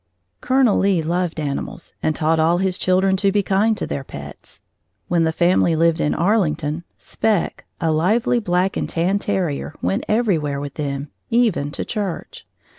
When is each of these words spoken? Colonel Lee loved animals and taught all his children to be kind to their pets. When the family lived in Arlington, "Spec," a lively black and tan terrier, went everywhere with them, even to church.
Colonel 0.41 0.79
Lee 0.79 1.03
loved 1.03 1.39
animals 1.39 1.93
and 2.01 2.15
taught 2.15 2.39
all 2.39 2.57
his 2.57 2.79
children 2.79 3.15
to 3.17 3.31
be 3.31 3.43
kind 3.43 3.77
to 3.77 3.85
their 3.85 4.03
pets. 4.03 4.63
When 5.09 5.25
the 5.25 5.31
family 5.31 5.75
lived 5.75 6.01
in 6.01 6.15
Arlington, 6.15 6.83
"Spec," 6.97 7.65
a 7.79 7.91
lively 7.91 8.39
black 8.39 8.75
and 8.75 8.89
tan 8.89 9.19
terrier, 9.19 9.75
went 9.79 10.05
everywhere 10.07 10.59
with 10.59 10.73
them, 10.73 11.11
even 11.29 11.69
to 11.73 11.85
church. 11.85 12.47